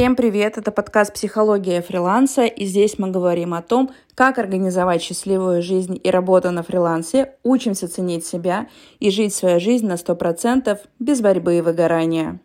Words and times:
Всем 0.00 0.16
привет! 0.16 0.56
Это 0.56 0.72
подкаст 0.72 1.12
«Психология 1.12 1.82
фриланса», 1.82 2.46
и 2.46 2.64
здесь 2.64 2.98
мы 2.98 3.10
говорим 3.10 3.52
о 3.52 3.60
том, 3.60 3.90
как 4.14 4.38
организовать 4.38 5.02
счастливую 5.02 5.60
жизнь 5.60 6.00
и 6.02 6.10
работу 6.10 6.50
на 6.50 6.62
фрилансе, 6.62 7.34
учимся 7.42 7.86
ценить 7.86 8.24
себя 8.24 8.68
и 8.98 9.10
жить 9.10 9.34
свою 9.34 9.60
жизнь 9.60 9.86
на 9.86 9.96
100% 9.96 10.78
без 10.98 11.20
борьбы 11.20 11.58
и 11.58 11.60
выгорания. 11.60 12.40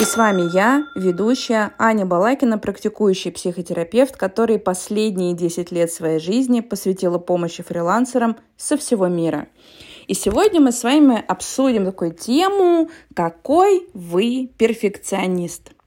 И 0.00 0.04
с 0.04 0.16
вами 0.16 0.52
я, 0.52 0.82
ведущая 0.96 1.74
Аня 1.78 2.06
Балакина, 2.06 2.58
практикующий 2.58 3.30
психотерапевт, 3.30 4.16
который 4.16 4.58
последние 4.58 5.34
10 5.34 5.70
лет 5.70 5.92
своей 5.92 6.18
жизни 6.18 6.60
посвятила 6.60 7.18
помощи 7.18 7.62
фрилансерам 7.62 8.36
со 8.56 8.76
всего 8.76 9.06
мира. 9.06 9.46
И 10.08 10.14
сегодня 10.14 10.60
мы 10.60 10.72
с 10.72 10.82
вами 10.82 11.24
обсудим 11.24 11.84
такую 11.84 12.14
тему, 12.14 12.90
какой 13.14 13.86
вы 13.94 14.50
перфекционист– 14.58 15.70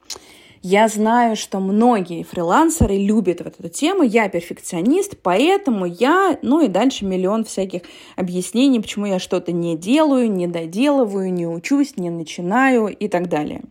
я 0.64 0.88
знаю, 0.88 1.36
что 1.36 1.60
многие 1.60 2.24
фрилансеры 2.24 2.96
любят 2.96 3.42
вот 3.42 3.56
эту 3.60 3.70
тему. 3.70 4.04
Я 4.04 4.30
перфекционист, 4.30 5.18
поэтому 5.22 5.86
я, 5.86 6.38
ну 6.42 6.62
и 6.62 6.68
дальше 6.68 7.06
миллион 7.06 7.46
всяких 7.46 7.82
объяснений, 8.16 8.80
почему 8.80 9.08
я 9.08 9.18
что-то 9.18 9.52
не 9.52 9.76
делаю, 9.76 10.32
не 10.32 10.48
доделываю, 10.48 11.34
не 11.34 11.48
учусь, 11.48 11.98
не 11.98 12.10
начинаю 12.10 12.88
и 12.88 13.08
так 13.08 13.28
далее. 13.28 13.64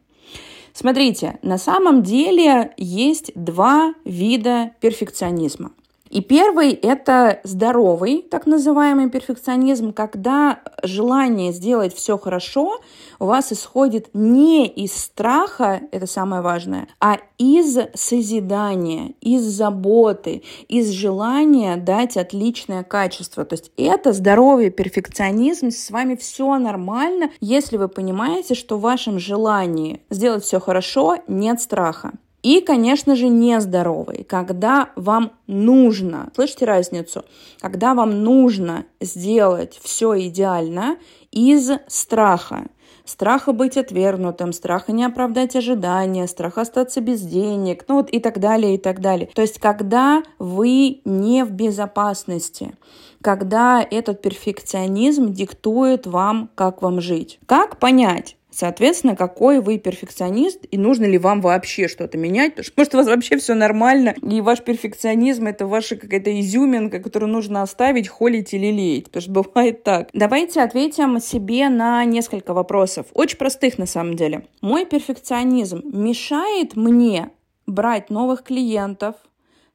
Смотрите, 0.73 1.38
на 1.42 1.59
самом 1.59 2.02
деле 2.02 2.73
есть 2.77 3.32
два 3.34 3.95
вида 4.04 4.73
перфекционизма. 4.80 5.73
И 6.10 6.20
первый– 6.23 6.73
это 6.82 7.41
здоровый, 7.45 8.23
так 8.28 8.46
называемый 8.46 9.09
перфекционизм, 9.10 9.92
когда 9.92 10.59
желание 10.82 11.52
сделать 11.52 11.95
все 11.95 12.18
хорошо 12.18 12.80
у 13.20 13.27
вас 13.27 13.52
исходит 13.52 14.10
не 14.12 14.66
из 14.66 14.96
страха, 14.96 15.82
это 15.92 16.09
самое 16.09 16.42
важное, 16.42 16.88
а 16.98 17.18
из 17.38 17.78
созидания, 17.95 19.15
из 19.20 19.42
заботы, 19.42 20.42
из 20.68 20.90
желания 20.90 21.76
дать 21.76 22.16
отличное 22.16 22.82
качество. 22.82 23.45
То 23.45 23.54
есть 23.54 23.70
это 23.76 24.13
здоровый 24.13 24.70
перфекционизм, 24.70 25.70
с 25.70 25.92
вами 25.92 26.16
все 26.16 26.59
нормально, 26.59 27.30
если 27.40 27.76
вы 27.76 27.87
понимаете, 27.87 28.57
что 28.57 28.79
в 28.79 28.80
вашем 28.80 29.20
желании 29.20 30.02
сделать 30.10 30.42
все 30.42 30.59
хорошо 30.59 31.18
нет 31.29 31.60
страха. 31.60 32.15
И, 32.43 32.60
конечно 32.60 33.16
же, 33.16 33.29
нездоровый, 33.29 34.24
когда 34.24 34.91
вам 34.96 35.33
нужно, 35.46 36.30
слышите 36.35 36.65
разницу, 36.65 37.24
когда 37.60 37.95
вам 37.95 38.23
нужно 38.23 38.87
сделать 39.01 39.79
все 39.82 40.27
идеально 40.27 40.97
из 41.30 41.71
страха. 41.87 42.66
Страха 43.05 43.52
быть 43.52 43.77
отвергнутым, 43.77 44.52
страха 44.52 44.93
не 44.93 45.05
оправдать 45.05 45.57
ожидания, 45.57 46.29
страха 46.29 46.60
остаться 46.60 47.01
без 47.01 47.21
денег, 47.23 47.85
ну 47.88 47.97
вот 47.97 48.10
и 48.10 48.21
так 48.21 48.38
далее, 48.38 48.77
и 48.77 48.79
так 48.79 49.01
далее. 49.01 49.29
То 49.35 49.43
есть, 49.43 49.59
когда 49.59 50.23
вы 50.38 51.01
не 51.04 51.45
в 51.45 51.51
безопасности, 51.51 52.75
когда 53.21 53.85
этот 53.88 54.23
перфекционизм 54.23 55.32
диктует 55.32 56.07
вам, 56.07 56.51
как 56.54 56.82
вам 56.82 57.01
жить. 57.01 57.41
Как 57.47 57.79
понять? 57.79 58.37
Соответственно, 58.51 59.16
какой 59.16 59.60
вы 59.60 59.79
перфекционист 59.79 60.60
и 60.70 60.79
нужно 60.79 61.04
ли 61.04 61.18
вам 61.18 61.40
вообще 61.40 61.88
что-то 61.88 62.18
менять, 62.18 62.54
потому 62.54 62.65
что 62.65 62.74
может 62.76 62.95
у 62.95 62.96
вас 62.98 63.07
вообще 63.07 63.37
все 63.38 63.54
нормально, 63.54 64.15
и 64.22 64.41
ваш 64.41 64.62
перфекционизм 64.62 65.47
это 65.47 65.66
ваша 65.66 65.97
какая-то 65.97 66.38
изюминка, 66.41 67.00
которую 67.00 67.31
нужно 67.31 67.62
оставить, 67.62 68.09
холить 68.09 68.54
или 68.54 68.70
лелеять, 68.70 69.04
потому 69.04 69.22
что 69.22 69.31
бывает 69.31 69.82
так. 69.82 70.09
Давайте 70.12 70.62
ответим 70.62 71.20
себе 71.20 71.69
на 71.69 72.04
несколько 72.04 72.54
вопросов, 72.54 73.06
очень 73.15 73.38
простых 73.38 73.78
на 73.78 73.87
самом 73.87 74.15
деле. 74.15 74.47
Мой 74.60 74.87
перфекционизм 74.87 75.82
мешает 75.84 76.76
мне 76.76 77.31
брать 77.66 78.10
новых 78.10 78.42
клиентов, 78.42 79.14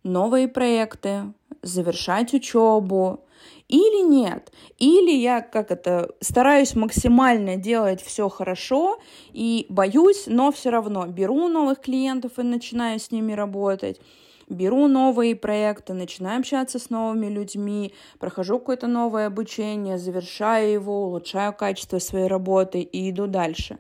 новые 0.06 0.48
проекты, 0.48 1.34
завершать 1.62 2.34
учебу, 2.34 3.26
или 3.68 4.08
нет. 4.08 4.52
Или 4.78 5.12
я 5.12 5.42
как 5.42 5.72
это 5.72 6.12
стараюсь 6.22 6.76
максимально 6.76 7.58
делать 7.58 8.02
все 8.02 8.30
хорошо 8.30 9.00
и 9.34 9.66
боюсь, 9.70 10.26
но 10.28 10.52
все 10.52 10.70
равно 10.70 11.08
беру 11.08 11.48
новых 11.48 11.82
клиентов 11.82 12.38
и 12.38 12.44
начинаю 12.44 13.00
с 13.00 13.12
ними 13.12 13.34
работать 13.34 14.00
беру 14.48 14.88
новые 14.88 15.36
проекты, 15.36 15.94
начинаю 15.94 16.40
общаться 16.40 16.80
с 16.80 16.90
новыми 16.90 17.28
людьми, 17.28 17.94
прохожу 18.20 18.60
какое-то 18.60 18.88
новое 18.88 19.28
обучение, 19.28 19.98
завершаю 19.98 20.72
его, 20.72 21.06
улучшаю 21.06 21.54
качество 21.54 22.00
своей 22.00 22.28
работы 22.28 22.82
и 22.82 23.10
иду 23.10 23.28
дальше. 23.28 23.80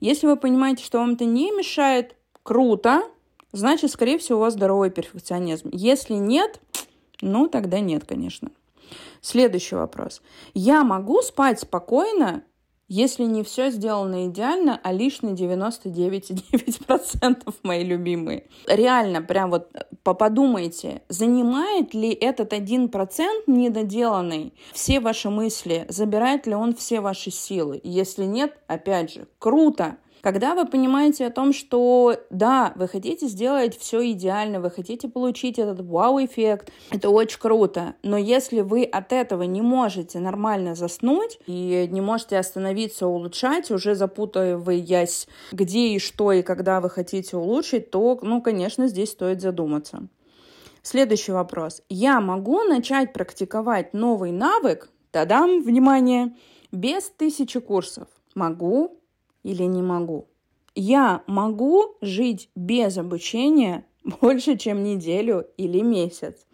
Если 0.00 0.26
вы 0.26 0.36
понимаете, 0.36 0.84
что 0.84 0.98
вам 0.98 1.14
это 1.14 1.24
не 1.24 1.50
мешает, 1.50 2.14
круто, 2.42 3.02
значит, 3.52 3.90
скорее 3.90 4.18
всего, 4.18 4.38
у 4.38 4.42
вас 4.42 4.54
здоровый 4.54 4.90
перфекционизм. 4.90 5.68
Если 5.72 6.14
нет, 6.14 6.60
ну, 7.20 7.48
тогда 7.48 7.80
нет, 7.80 8.04
конечно. 8.04 8.50
Следующий 9.20 9.74
вопрос. 9.74 10.22
Я 10.54 10.84
могу 10.84 11.20
спать 11.22 11.58
спокойно, 11.60 12.44
если 12.88 13.24
не 13.24 13.42
все 13.42 13.70
сделано 13.70 14.28
идеально, 14.28 14.80
а 14.82 14.92
лишь 14.92 15.22
на 15.22 15.30
99,9% 15.30 17.54
мои 17.64 17.82
любимые. 17.82 18.44
Реально, 18.68 19.22
прям 19.22 19.50
вот 19.50 19.72
подумайте, 20.04 21.02
занимает 21.08 21.94
ли 21.94 22.12
этот 22.12 22.52
1% 22.52 22.88
недоделанный 23.48 24.54
все 24.72 25.00
ваши 25.00 25.30
мысли, 25.30 25.84
забирает 25.88 26.46
ли 26.46 26.54
он 26.54 26.76
все 26.76 27.00
ваши 27.00 27.32
силы? 27.32 27.80
Если 27.82 28.24
нет, 28.24 28.56
опять 28.68 29.12
же, 29.12 29.26
круто, 29.40 29.96
когда 30.26 30.56
вы 30.56 30.66
понимаете 30.66 31.24
о 31.24 31.30
том, 31.30 31.52
что 31.52 32.16
да, 32.30 32.72
вы 32.74 32.88
хотите 32.88 33.28
сделать 33.28 33.78
все 33.78 34.10
идеально, 34.10 34.58
вы 34.58 34.72
хотите 34.72 35.08
получить 35.08 35.56
этот 35.56 35.80
вау-эффект, 35.82 36.72
это 36.90 37.10
очень 37.10 37.38
круто, 37.38 37.94
но 38.02 38.16
если 38.16 38.62
вы 38.62 38.82
от 38.82 39.12
этого 39.12 39.44
не 39.44 39.62
можете 39.62 40.18
нормально 40.18 40.74
заснуть 40.74 41.38
и 41.46 41.86
не 41.92 42.00
можете 42.00 42.38
остановиться, 42.38 43.06
улучшать, 43.06 43.70
уже 43.70 43.94
запутываясь, 43.94 45.28
где 45.52 45.90
и 45.90 46.00
что 46.00 46.32
и 46.32 46.42
когда 46.42 46.80
вы 46.80 46.90
хотите 46.90 47.36
улучшить, 47.36 47.92
то, 47.92 48.18
ну, 48.20 48.42
конечно, 48.42 48.88
здесь 48.88 49.12
стоит 49.12 49.40
задуматься. 49.40 50.08
Следующий 50.82 51.30
вопрос. 51.30 51.82
Я 51.88 52.20
могу 52.20 52.64
начать 52.64 53.12
практиковать 53.12 53.94
новый 53.94 54.32
навык, 54.32 54.90
тадам, 55.12 55.62
внимание, 55.62 56.34
без 56.72 57.04
тысячи 57.10 57.60
курсов? 57.60 58.08
Могу, 58.34 58.98
или 59.46 59.62
не 59.62 59.80
могу. 59.80 60.26
Я 60.74 61.22
могу 61.28 61.94
жить 62.00 62.50
без 62.56 62.98
обучения 62.98 63.86
больше, 64.06 64.56
чем 64.56 64.82
неделю 64.82 65.46
или 65.56 65.80
месяц. 65.80 66.46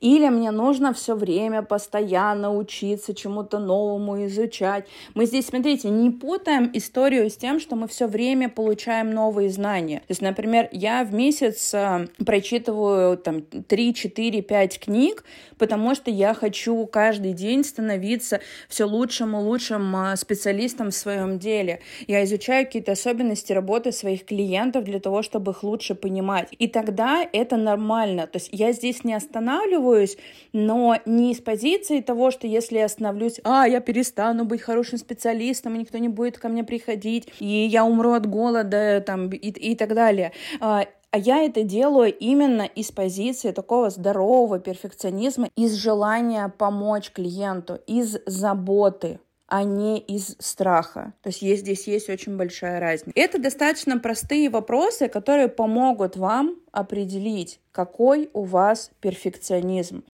Или 0.00 0.28
мне 0.28 0.50
нужно 0.50 0.92
все 0.92 1.14
время 1.14 1.62
постоянно 1.62 2.54
учиться 2.54 3.14
чему-то 3.14 3.58
новому, 3.58 4.24
изучать. 4.26 4.86
Мы 5.14 5.26
здесь, 5.26 5.46
смотрите, 5.46 5.88
не 5.88 6.10
путаем 6.10 6.70
историю 6.72 7.30
с 7.30 7.36
тем, 7.36 7.60
что 7.60 7.76
мы 7.76 7.88
все 7.88 8.06
время 8.06 8.48
получаем 8.48 9.10
новые 9.10 9.50
знания. 9.50 10.00
То 10.00 10.10
есть, 10.10 10.22
например, 10.22 10.68
я 10.72 11.04
в 11.04 11.12
месяц 11.14 11.72
э, 11.74 12.08
прочитываю 12.24 13.16
там 13.16 13.42
3, 13.42 13.94
4, 13.94 14.42
5 14.42 14.80
книг, 14.80 15.24
потому 15.58 15.94
что 15.94 16.10
я 16.10 16.34
хочу 16.34 16.86
каждый 16.86 17.32
день 17.32 17.64
становиться 17.64 18.40
все 18.68 18.84
лучшим 18.84 19.36
и 19.36 19.40
лучшим 19.40 19.94
э, 19.96 20.16
специалистом 20.16 20.90
в 20.90 20.94
своем 20.94 21.38
деле. 21.38 21.80
Я 22.06 22.24
изучаю 22.24 22.66
какие-то 22.66 22.92
особенности 22.92 23.52
работы 23.52 23.92
своих 23.92 24.26
клиентов 24.26 24.84
для 24.84 25.00
того, 25.00 25.22
чтобы 25.22 25.52
их 25.52 25.62
лучше 25.62 25.94
понимать. 25.94 26.48
И 26.58 26.68
тогда 26.68 26.95
это 27.04 27.56
нормально. 27.56 28.26
То 28.26 28.36
есть 28.36 28.48
я 28.52 28.72
здесь 28.72 29.04
не 29.04 29.14
останавливаюсь, 29.14 30.16
но 30.52 30.96
не 31.06 31.32
из 31.32 31.40
позиции 31.40 32.00
того, 32.00 32.30
что 32.30 32.46
если 32.46 32.78
я 32.78 32.86
остановлюсь, 32.86 33.40
а, 33.44 33.66
я 33.66 33.80
перестану 33.80 34.44
быть 34.44 34.62
хорошим 34.62 34.98
специалистом, 34.98 35.74
и 35.74 35.78
никто 35.78 35.98
не 35.98 36.08
будет 36.08 36.38
ко 36.38 36.48
мне 36.48 36.64
приходить, 36.64 37.28
и 37.40 37.46
я 37.46 37.84
умру 37.84 38.12
от 38.12 38.26
голода, 38.26 39.02
там, 39.06 39.28
и, 39.30 39.48
и 39.48 39.74
так 39.74 39.94
далее. 39.94 40.32
А, 40.60 40.86
а 41.10 41.18
я 41.18 41.42
это 41.44 41.62
делаю 41.62 42.14
именно 42.14 42.62
из 42.62 42.92
позиции 42.92 43.52
такого 43.52 43.90
здорового 43.90 44.58
перфекционизма, 44.58 45.48
из 45.56 45.74
желания 45.74 46.52
помочь 46.58 47.10
клиенту, 47.10 47.78
из 47.86 48.18
заботы 48.26 49.18
а 49.48 49.62
не 49.62 49.98
из 49.98 50.36
страха. 50.38 51.12
То 51.22 51.28
есть, 51.28 51.42
есть 51.42 51.62
здесь 51.62 51.86
есть 51.86 52.08
очень 52.08 52.36
большая 52.36 52.80
разница. 52.80 53.12
Это 53.14 53.38
достаточно 53.38 53.98
простые 53.98 54.50
вопросы, 54.50 55.08
которые 55.08 55.48
помогут 55.48 56.16
вам 56.16 56.56
определить, 56.72 57.60
какой 57.72 58.30
у 58.32 58.42
вас 58.42 58.90
перфекционизм. 59.00 60.04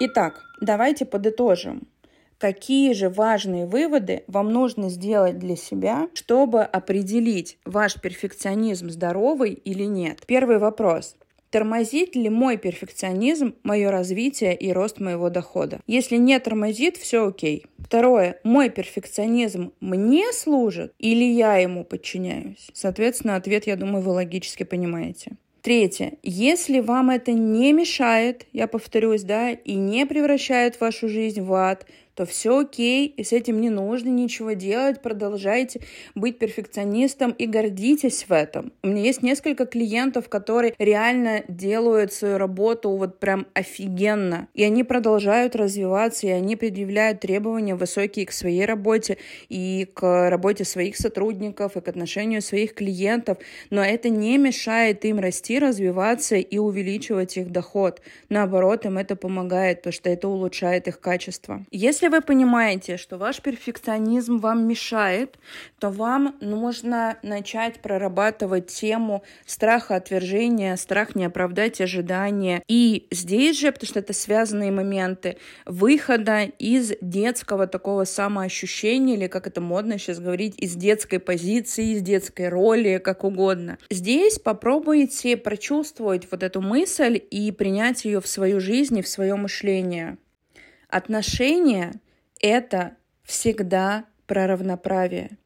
Итак, 0.00 0.40
давайте 0.60 1.04
подытожим. 1.04 1.86
Какие 2.38 2.94
же 2.94 3.10
важные 3.10 3.66
выводы 3.66 4.24
вам 4.26 4.50
нужно 4.50 4.88
сделать 4.88 5.38
для 5.38 5.56
себя, 5.56 6.08
чтобы 6.14 6.62
определить, 6.62 7.58
ваш 7.66 8.00
перфекционизм 8.00 8.88
здоровый 8.88 9.52
или 9.52 9.84
нет? 9.84 10.20
Первый 10.26 10.56
вопрос. 10.56 11.16
Тормозит 11.50 12.14
ли 12.14 12.28
мой 12.28 12.56
перфекционизм 12.58 13.56
мое 13.64 13.90
развитие 13.90 14.54
и 14.56 14.72
рост 14.72 15.00
моего 15.00 15.30
дохода? 15.30 15.80
Если 15.88 16.16
не 16.16 16.38
тормозит, 16.38 16.96
все 16.96 17.26
окей. 17.26 17.66
Второе. 17.78 18.38
Мой 18.44 18.70
перфекционизм 18.70 19.72
мне 19.80 20.32
служит 20.32 20.92
или 21.00 21.24
я 21.24 21.56
ему 21.56 21.84
подчиняюсь? 21.84 22.68
Соответственно, 22.72 23.34
ответ, 23.34 23.66
я 23.66 23.74
думаю, 23.74 24.02
вы 24.02 24.12
логически 24.12 24.62
понимаете. 24.62 25.32
Третье. 25.60 26.14
Если 26.22 26.80
вам 26.80 27.10
это 27.10 27.32
не 27.32 27.72
мешает, 27.72 28.46
я 28.52 28.66
повторюсь, 28.66 29.24
да, 29.24 29.50
и 29.50 29.74
не 29.74 30.06
превращает 30.06 30.80
вашу 30.80 31.08
жизнь 31.08 31.42
в 31.42 31.52
ад, 31.52 31.84
то 32.14 32.26
все 32.26 32.58
окей, 32.60 33.06
и 33.06 33.24
с 33.24 33.32
этим 33.32 33.60
не 33.60 33.70
нужно 33.70 34.08
ничего 34.08 34.52
делать, 34.52 35.02
продолжайте 35.02 35.80
быть 36.14 36.38
перфекционистом 36.38 37.30
и 37.32 37.46
гордитесь 37.46 38.24
в 38.28 38.32
этом. 38.32 38.72
У 38.82 38.88
меня 38.88 39.02
есть 39.02 39.22
несколько 39.22 39.66
клиентов, 39.66 40.28
которые 40.28 40.74
реально 40.78 41.42
делают 41.48 42.12
свою 42.12 42.38
работу 42.38 42.90
вот 42.90 43.18
прям 43.20 43.46
офигенно, 43.54 44.48
и 44.54 44.64
они 44.64 44.84
продолжают 44.84 45.56
развиваться, 45.56 46.26
и 46.26 46.30
они 46.30 46.56
предъявляют 46.56 47.20
требования 47.20 47.74
высокие 47.74 48.26
к 48.26 48.32
своей 48.32 48.64
работе 48.64 49.18
и 49.48 49.88
к 49.94 50.30
работе 50.30 50.64
своих 50.64 50.96
сотрудников, 50.96 51.76
и 51.76 51.80
к 51.80 51.88
отношению 51.88 52.42
своих 52.42 52.74
клиентов, 52.74 53.38
но 53.70 53.82
это 53.82 54.08
не 54.08 54.38
мешает 54.38 55.04
им 55.04 55.20
расти, 55.20 55.58
развиваться 55.58 56.36
и 56.36 56.58
увеличивать 56.58 57.36
их 57.36 57.50
доход. 57.50 58.00
Наоборот, 58.28 58.84
им 58.84 58.98
это 58.98 59.16
помогает, 59.16 59.78
потому 59.78 59.92
что 59.92 60.10
это 60.10 60.28
улучшает 60.28 60.88
их 60.88 61.00
качество. 61.00 61.64
Если 61.70 61.99
вы 62.08 62.20
понимаете, 62.20 62.96
что 62.96 63.18
ваш 63.18 63.40
перфекционизм 63.40 64.38
вам 64.38 64.66
мешает, 64.66 65.38
то 65.78 65.90
вам 65.90 66.36
нужно 66.40 67.18
начать 67.22 67.80
прорабатывать 67.80 68.68
тему 68.68 69.22
страха 69.46 69.96
отвержения, 69.96 70.76
страх 70.76 71.14
не 71.14 71.24
оправдать 71.24 71.80
ожидания. 71.80 72.62
И 72.68 73.06
здесь 73.10 73.58
же, 73.58 73.72
потому 73.72 73.88
что 73.88 73.98
это 73.98 74.12
связанные 74.12 74.70
моменты, 74.70 75.36
выхода 75.66 76.44
из 76.58 76.92
детского 77.00 77.66
такого 77.66 78.04
самоощущения, 78.04 79.16
или 79.16 79.26
как 79.26 79.46
это 79.46 79.60
модно 79.60 79.98
сейчас 79.98 80.20
говорить, 80.20 80.54
из 80.58 80.74
детской 80.74 81.18
позиции, 81.18 81.94
из 81.94 82.02
детской 82.02 82.48
роли, 82.48 82.98
как 82.98 83.24
угодно. 83.24 83.78
Здесь 83.90 84.38
попробуйте 84.38 85.36
прочувствовать 85.36 86.26
вот 86.30 86.42
эту 86.42 86.60
мысль 86.60 87.20
и 87.30 87.50
принять 87.52 88.04
ее 88.04 88.20
в 88.20 88.26
свою 88.26 88.60
жизнь 88.60 88.98
и 88.98 89.02
в 89.02 89.08
свое 89.08 89.34
мышление. 89.34 90.18
Отношения— 90.90 91.92
это 92.40 92.96
всегда 93.22 94.06
про 94.26 94.46
равноправие. 94.46 95.38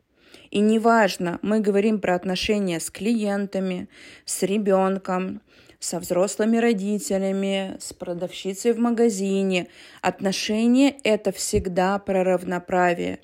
И 0.50 0.60
неважно, 0.60 1.38
мы 1.42 1.60
говорим 1.60 2.00
про 2.00 2.14
отношения 2.14 2.80
с 2.80 2.90
клиентами, 2.90 3.88
с 4.24 4.42
ребенком, 4.42 5.42
со 5.80 6.00
взрослыми 6.00 6.56
родителями, 6.56 7.76
с 7.78 7.92
продавщицей 7.92 8.72
в 8.72 8.78
магазине. 8.78 9.68
Отношения— 10.00 10.96
это 11.04 11.30
всегда 11.30 11.98
про 11.98 12.24
равноправие. 12.24 13.18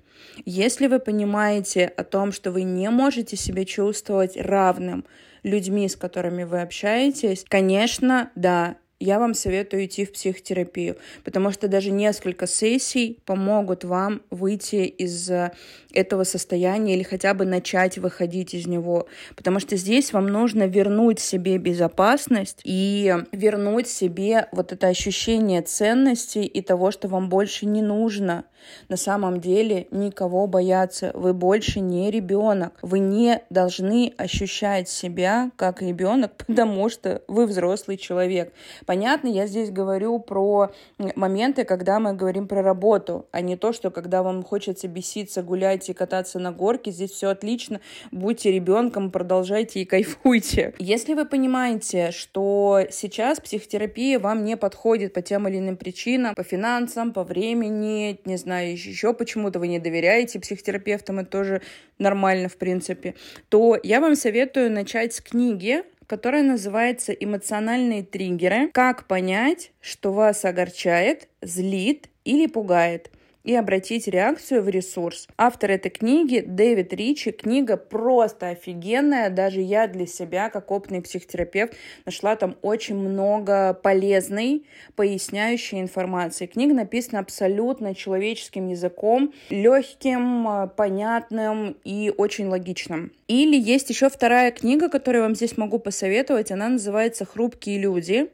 Если 0.44 0.88
вы 0.88 0.98
понимаете 0.98 1.86
о 1.86 2.04
том, 2.04 2.32
что 2.32 2.52
вы 2.52 2.64
не 2.64 2.90
можете 2.90 3.36
себя 3.36 3.64
чувствовать 3.64 4.36
равным 4.36 5.06
людьми, 5.42 5.88
с 5.88 5.96
которыми 5.96 6.44
вы 6.44 6.60
общаетесь, 6.60 7.46
конечно, 7.48 8.30
да, 8.34 8.76
я 9.00 9.18
вам 9.18 9.32
советую 9.32 9.86
идти 9.86 10.04
в 10.04 10.12
психотерапию, 10.12 10.96
потому 11.24 11.50
что 11.50 11.68
даже 11.68 11.90
несколько 11.90 12.46
сессий 12.46 13.18
помогут 13.24 13.82
вам 13.82 14.20
выйти 14.30 14.84
из 14.84 15.30
э, 15.30 15.52
этого 15.92 16.24
состояния 16.24 16.94
или 16.94 17.02
хотя 17.02 17.32
бы 17.32 17.46
начать 17.46 17.96
выходить 17.96 18.52
из 18.54 18.66
него, 18.66 19.08
потому 19.36 19.58
что 19.58 19.76
здесь 19.76 20.12
вам 20.12 20.26
нужно 20.26 20.66
вернуть 20.66 21.18
себе 21.18 21.56
безопасность 21.56 22.60
и 22.64 23.16
вернуть 23.32 23.88
себе 23.88 24.48
вот 24.52 24.72
это 24.72 24.88
ощущение 24.88 25.62
ценности 25.62 26.40
и 26.40 26.60
того, 26.60 26.90
что 26.90 27.08
вам 27.08 27.30
больше 27.30 27.64
не 27.64 27.80
нужно 27.80 28.44
на 28.88 28.96
самом 28.96 29.40
деле 29.40 29.86
никого 29.90 30.46
бояться. 30.46 31.10
Вы 31.14 31.34
больше 31.34 31.80
не 31.80 32.10
ребенок. 32.10 32.78
Вы 32.82 32.98
не 32.98 33.42
должны 33.50 34.12
ощущать 34.16 34.88
себя 34.88 35.50
как 35.56 35.82
ребенок, 35.82 36.32
потому 36.46 36.88
что 36.88 37.22
вы 37.28 37.46
взрослый 37.46 37.96
человек. 37.96 38.52
Понятно, 38.86 39.28
я 39.28 39.46
здесь 39.46 39.70
говорю 39.70 40.18
про 40.18 40.70
моменты, 41.14 41.64
когда 41.64 41.98
мы 41.98 42.14
говорим 42.14 42.46
про 42.48 42.62
работу, 42.62 43.26
а 43.32 43.40
не 43.40 43.56
то, 43.56 43.72
что 43.72 43.90
когда 43.90 44.22
вам 44.22 44.42
хочется 44.42 44.88
беситься, 44.88 45.42
гулять 45.42 45.88
и 45.88 45.92
кататься 45.94 46.38
на 46.38 46.52
горке, 46.52 46.90
здесь 46.90 47.10
все 47.12 47.28
отлично, 47.28 47.80
будьте 48.10 48.50
ребенком, 48.50 49.10
продолжайте 49.10 49.80
и 49.80 49.84
кайфуйте. 49.84 50.74
Если 50.78 51.14
вы 51.14 51.24
понимаете, 51.24 52.10
что 52.10 52.80
сейчас 52.90 53.40
психотерапия 53.40 54.18
вам 54.18 54.44
не 54.44 54.56
подходит 54.56 55.12
по 55.12 55.22
тем 55.22 55.48
или 55.48 55.58
иным 55.58 55.76
причинам, 55.76 56.34
по 56.34 56.42
финансам, 56.42 57.12
по 57.12 57.24
времени, 57.24 58.20
не 58.24 58.36
знаю, 58.36 58.49
еще 58.58 59.14
почему-то 59.14 59.58
вы 59.58 59.68
не 59.68 59.78
доверяете 59.78 60.40
психотерапевтам, 60.40 61.20
это 61.20 61.30
тоже 61.30 61.62
нормально, 61.98 62.48
в 62.48 62.56
принципе, 62.56 63.14
то 63.48 63.78
я 63.82 64.00
вам 64.00 64.16
советую 64.16 64.70
начать 64.70 65.14
с 65.14 65.20
книги 65.20 65.84
которая 66.06 66.42
называется 66.42 67.12
«Эмоциональные 67.12 68.02
триггеры. 68.02 68.68
Как 68.72 69.06
понять, 69.06 69.70
что 69.80 70.12
вас 70.12 70.44
огорчает, 70.44 71.28
злит 71.40 72.08
или 72.24 72.48
пугает» 72.48 73.12
и 73.44 73.54
обратить 73.54 74.06
реакцию 74.06 74.62
в 74.62 74.68
ресурс. 74.68 75.26
Автор 75.36 75.70
этой 75.70 75.90
книги 75.90 76.44
Дэвид 76.46 76.92
Ричи. 76.92 77.30
Книга 77.30 77.76
просто 77.76 78.48
офигенная. 78.48 79.30
Даже 79.30 79.60
я 79.60 79.86
для 79.86 80.06
себя, 80.06 80.50
как 80.50 80.70
опытный 80.70 81.02
психотерапевт, 81.02 81.74
нашла 82.04 82.36
там 82.36 82.56
очень 82.62 82.96
много 82.96 83.74
полезной, 83.74 84.66
поясняющей 84.94 85.80
информации. 85.80 86.46
Книга 86.46 86.74
написана 86.74 87.20
абсолютно 87.20 87.94
человеческим 87.94 88.68
языком, 88.68 89.32
легким, 89.48 90.46
э, 90.48 90.68
понятным 90.68 91.76
и 91.84 92.12
очень 92.16 92.48
логичным. 92.48 93.12
Или 93.26 93.56
есть 93.56 93.88
еще 93.90 94.10
вторая 94.10 94.50
книга, 94.50 94.88
которую 94.88 95.22
я 95.22 95.26
вам 95.28 95.36
здесь 95.36 95.56
могу 95.56 95.78
посоветовать. 95.78 96.50
Она 96.50 96.68
называется 96.68 97.24
«Хрупкие 97.24 97.78
люди». 97.78 98.28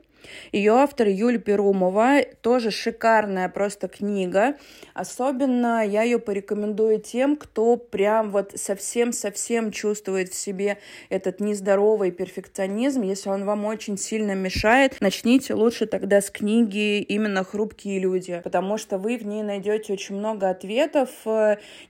Ее 0.53 0.73
автор 0.73 1.09
Юль 1.09 1.39
Перумова, 1.39 2.23
тоже 2.41 2.71
шикарная 2.71 3.49
просто 3.49 3.89
книга. 3.89 4.57
Особенно 4.95 5.87
я 5.87 6.03
ее 6.03 6.19
порекомендую 6.19 7.01
тем, 7.01 7.37
кто 7.37 7.77
прям 7.77 8.31
вот 8.31 8.53
совсем-совсем 8.55 9.71
чувствует 9.73 10.31
в 10.31 10.35
себе 10.35 10.79
этот 11.09 11.41
нездоровый 11.41 12.11
перфекционизм. 12.11 13.03
Если 13.03 13.29
он 13.29 13.45
вам 13.45 13.65
очень 13.65 13.99
сильно 13.99 14.33
мешает, 14.33 14.97
начните 15.01 15.55
лучше 15.55 15.87
тогда 15.87 16.21
с 16.21 16.31
книги 16.31 17.01
именно 17.01 17.45
«Хрупкие 17.45 17.99
люди», 17.99 18.41
потому 18.45 18.79
что 18.79 18.99
вы 18.99 19.17
в 19.17 19.27
ней 19.27 19.43
найдете 19.43 19.93
очень 19.93 20.17
много 20.17 20.49
ответов. 20.51 21.11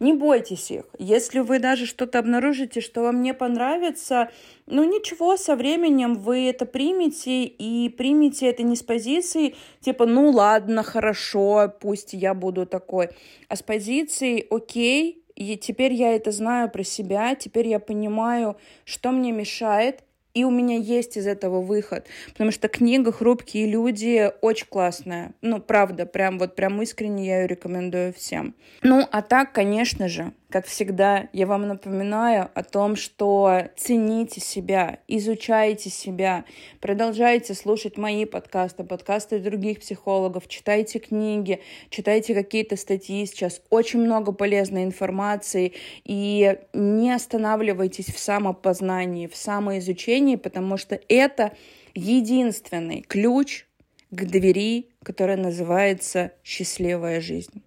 Не 0.01 0.13
бойтесь 0.13 0.71
их. 0.71 0.85
Если 0.99 1.41
вы 1.41 1.59
даже 1.59 1.87
что-то 1.87 2.19
обнаружите, 2.19 2.81
что 2.81 3.03
вам 3.03 3.23
не 3.23 3.35
понравится, 3.35 4.31
ну 4.67 4.85
ничего, 4.85 5.37
со 5.37 5.57
временем 5.57 6.15
вы 6.15 6.49
это 6.49 6.67
примете 6.67 7.45
и 7.45 7.89
примете 7.89 8.49
это 8.49 8.63
не 8.63 8.77
с 8.77 8.83
позиции 8.83 9.55
типа, 9.81 10.07
ну 10.07 10.31
ладно, 10.31 10.83
хорошо, 10.83 11.73
пусть 11.81 12.13
я 12.13 12.35
буду 12.35 12.67
такой, 12.67 13.11
а 13.49 13.57
с 13.57 13.63
позиции 13.63 14.47
окей, 14.51 15.23
и 15.35 15.57
теперь 15.57 15.93
я 15.93 16.15
это 16.15 16.31
знаю 16.31 16.71
про 16.71 16.83
себя, 16.83 17.35
теперь 17.35 17.69
я 17.69 17.79
понимаю, 17.79 18.57
что 18.85 19.13
мне 19.13 19.33
мешает, 19.33 20.03
и 20.37 20.45
у 20.45 20.51
меня 20.51 20.77
есть 20.77 21.17
из 21.17 21.27
этого 21.27 21.63
выход, 21.63 22.07
потому 22.33 22.51
что 22.51 22.69
книга 22.69 23.11
«Хрупкие 23.11 23.67
люди» 23.67 24.31
очень 24.43 24.67
классная. 24.67 25.33
Ну, 25.41 25.61
правда, 25.61 26.05
прям 26.05 26.39
вот 26.39 26.55
прям 26.55 26.83
искренне 26.83 27.27
я 27.27 27.41
ее 27.41 27.47
рекомендую 27.47 28.13
всем. 28.13 28.55
Ну, 28.83 29.09
а 29.11 29.23
так, 29.23 29.53
конечно 29.55 30.09
же, 30.09 30.33
как 30.49 30.67
всегда, 30.67 31.29
я 31.33 31.47
вам 31.47 31.67
напоминаю 31.67 32.49
о 32.55 32.63
том, 32.63 32.95
что 32.95 33.69
цените 33.77 34.41
себя, 34.41 35.01
изучайте 35.09 35.91
себя, 35.91 36.45
продолжайте 36.81 37.55
слушать 37.55 37.97
мои 37.97 38.25
подкасты, 38.25 38.85
подкасты 38.85 39.41
других 39.41 39.81
психологов, 39.81 40.47
читайте 40.47 41.01
книги, 41.01 41.61
читайте 41.91 42.33
какие-то 42.33 42.77
статьи. 42.77 43.27
Сейчас 43.27 43.61
очень 43.71 44.01
много 44.01 44.31
полезной 44.31 44.85
информации. 44.85 45.73
И 46.05 46.57
не 46.73 47.13
останавливайтесь 47.13 48.07
в 48.07 48.19
самопознании, 48.19 49.27
в 49.27 49.37
самоизучении, 49.37 50.37
потому 50.37 50.77
что 50.77 51.01
это 51.09 51.53
единственный 51.95 53.03
ключ 53.03 53.67
к 54.11 54.25
двери, 54.25 54.91
которая 55.03 55.37
называется 55.37 56.33
«счастливая 56.45 57.21
жизнь». 57.21 57.63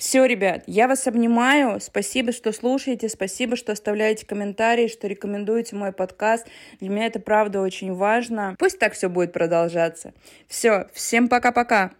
Все, 0.00 0.24
ребят, 0.24 0.62
я 0.66 0.88
вас 0.88 1.06
обнимаю. 1.06 1.78
Спасибо, 1.78 2.32
что 2.32 2.52
слушаете. 2.52 3.10
Спасибо, 3.10 3.54
что 3.54 3.72
оставляете 3.72 4.24
комментарии, 4.24 4.88
что 4.88 5.06
рекомендуете 5.06 5.76
мой 5.76 5.92
подкаст. 5.92 6.46
Для 6.80 6.88
меня 6.88 7.04
это 7.04 7.20
правда 7.20 7.60
очень 7.60 7.92
важно. 7.92 8.56
Пусть 8.58 8.78
так 8.78 8.94
все 8.94 9.10
будет 9.10 9.34
продолжаться. 9.34 10.14
Все, 10.48 10.88
всем 10.94 11.28
пока-пока. 11.28 11.90